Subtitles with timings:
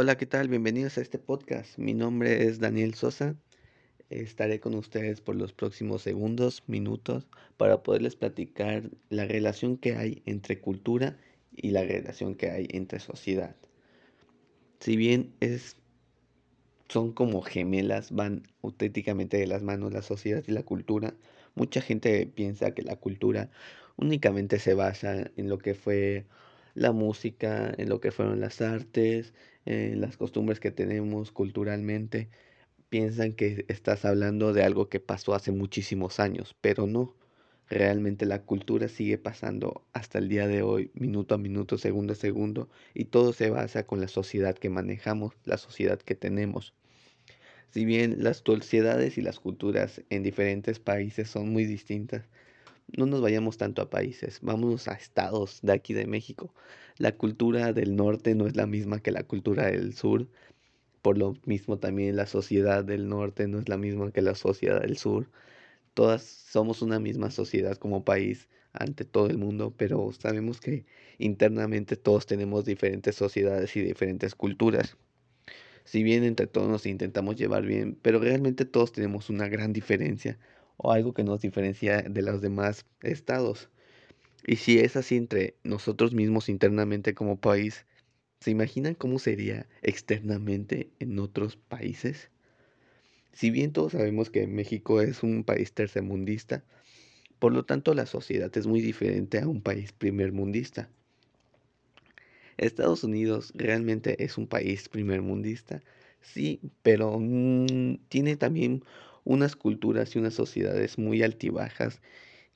[0.00, 0.48] Hola, ¿qué tal?
[0.48, 1.76] Bienvenidos a este podcast.
[1.76, 3.34] Mi nombre es Daniel Sosa.
[4.10, 7.26] Estaré con ustedes por los próximos segundos, minutos,
[7.56, 11.16] para poderles platicar la relación que hay entre cultura
[11.56, 13.56] y la relación que hay entre sociedad.
[14.78, 15.74] Si bien es,
[16.88, 21.14] son como gemelas, van auténticamente de las manos la sociedad y la cultura,
[21.56, 23.50] mucha gente piensa que la cultura
[23.96, 26.24] únicamente se basa en lo que fue
[26.78, 29.34] la música, en lo que fueron las artes,
[29.66, 32.28] en las costumbres que tenemos culturalmente.
[32.88, 37.14] Piensan que estás hablando de algo que pasó hace muchísimos años, pero no.
[37.68, 42.16] Realmente la cultura sigue pasando hasta el día de hoy, minuto a minuto, segundo a
[42.16, 46.72] segundo, y todo se basa con la sociedad que manejamos, la sociedad que tenemos.
[47.70, 52.24] Si bien las sociedades y las culturas en diferentes países son muy distintas,
[52.96, 56.54] no nos vayamos tanto a países, vámonos a estados de aquí de México.
[56.96, 60.28] La cultura del norte no es la misma que la cultura del sur.
[61.02, 64.80] Por lo mismo también la sociedad del norte no es la misma que la sociedad
[64.82, 65.30] del sur.
[65.94, 70.86] Todas somos una misma sociedad como país ante todo el mundo, pero sabemos que
[71.18, 74.96] internamente todos tenemos diferentes sociedades y diferentes culturas.
[75.84, 80.38] Si bien entre todos nos intentamos llevar bien, pero realmente todos tenemos una gran diferencia
[80.78, 83.68] o algo que nos diferencia de los demás estados.
[84.46, 87.84] Y si es así entre nosotros mismos internamente como país,
[88.40, 92.30] ¿se imaginan cómo sería externamente en otros países?
[93.32, 96.64] Si bien todos sabemos que México es un país tercermundista,
[97.38, 100.88] por lo tanto la sociedad es muy diferente a un país primermundista.
[102.56, 105.82] Estados Unidos realmente es un país primermundista,
[106.20, 108.82] sí, pero mm, tiene también
[109.28, 112.00] unas culturas y unas sociedades muy altibajas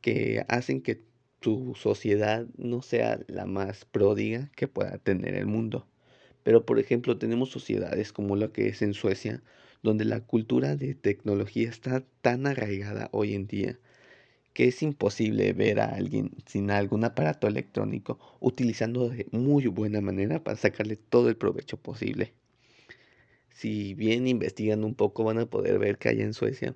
[0.00, 1.00] que hacen que
[1.40, 5.86] tu sociedad no sea la más pródiga que pueda tener el mundo.
[6.42, 9.42] Pero por ejemplo tenemos sociedades como la que es en Suecia,
[9.84, 13.78] donde la cultura de tecnología está tan arraigada hoy en día
[14.54, 20.42] que es imposible ver a alguien sin algún aparato electrónico utilizando de muy buena manera
[20.42, 22.34] para sacarle todo el provecho posible
[23.56, 26.74] si bien investigan un poco van a poder ver que hay en Suecia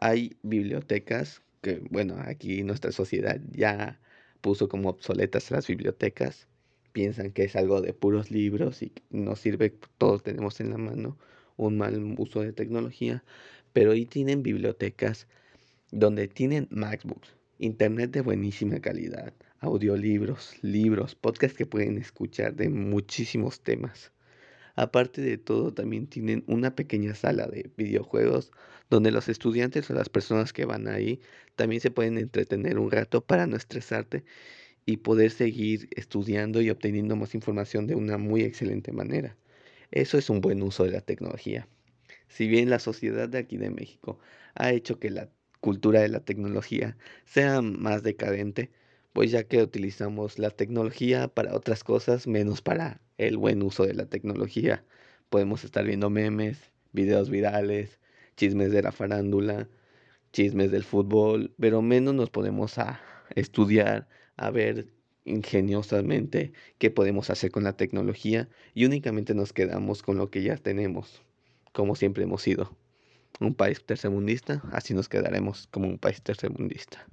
[0.00, 4.00] hay bibliotecas que, bueno, aquí nuestra sociedad ya
[4.40, 6.46] puso como obsoletas las bibliotecas.
[6.92, 11.18] Piensan que es algo de puros libros y no sirve, todos tenemos en la mano
[11.56, 13.24] un mal uso de tecnología,
[13.72, 15.26] pero ahí tienen bibliotecas
[15.90, 23.60] donde tienen MacBooks, internet de buenísima calidad, audiolibros, libros, podcasts que pueden escuchar de muchísimos
[23.60, 24.12] temas.
[24.78, 28.52] Aparte de todo, también tienen una pequeña sala de videojuegos
[28.88, 31.20] donde los estudiantes o las personas que van ahí
[31.56, 34.24] también se pueden entretener un rato para no estresarte
[34.86, 39.36] y poder seguir estudiando y obteniendo más información de una muy excelente manera.
[39.90, 41.66] Eso es un buen uso de la tecnología.
[42.28, 44.20] Si bien la sociedad de aquí de México
[44.54, 45.28] ha hecho que la
[45.60, 48.70] cultura de la tecnología sea más decadente,
[49.18, 53.92] pues ya que utilizamos la tecnología para otras cosas menos para el buen uso de
[53.92, 54.84] la tecnología.
[55.28, 57.98] Podemos estar viendo memes, videos virales,
[58.36, 59.68] chismes de la farándula,
[60.32, 63.00] chismes del fútbol, pero menos nos podemos a
[63.34, 64.06] estudiar,
[64.36, 64.86] a ver
[65.24, 70.56] ingeniosamente qué podemos hacer con la tecnología y únicamente nos quedamos con lo que ya
[70.58, 71.24] tenemos,
[71.72, 72.76] como siempre hemos sido.
[73.40, 77.04] Un país tercermundista, así nos quedaremos como un país tercermundista.